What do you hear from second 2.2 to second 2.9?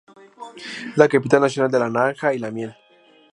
y la "miel".